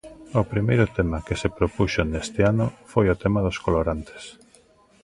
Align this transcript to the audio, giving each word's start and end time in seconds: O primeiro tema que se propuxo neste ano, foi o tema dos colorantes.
O 0.39 0.41
primeiro 0.51 0.85
tema 0.97 1.23
que 1.27 1.35
se 1.41 1.49
propuxo 1.57 2.01
neste 2.11 2.41
ano, 2.51 2.67
foi 2.91 3.05
o 3.13 3.19
tema 3.23 3.39
dos 3.45 3.57
colorantes. 3.65 4.23